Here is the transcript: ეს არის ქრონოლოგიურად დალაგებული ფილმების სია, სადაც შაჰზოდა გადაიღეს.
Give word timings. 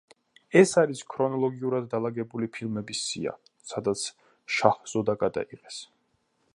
ეს 0.61 0.71
არის 0.81 1.01
ქრონოლოგიურად 1.13 1.85
დალაგებული 1.91 2.49
ფილმების 2.57 3.03
სია, 3.11 3.35
სადაც 3.73 4.09
შაჰზოდა 4.57 5.21
გადაიღეს. 5.27 5.83